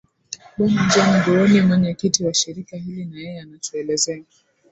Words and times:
bwana 0.57 0.81
john 0.91 1.09
mbuuni 1.17 1.61
mwenyekiti 1.61 2.23
wa 2.25 2.33
shirika 2.33 2.77
hili 2.77 3.05
na 3.05 3.17
yeye 3.19 3.41
anatuelezea 3.41 4.23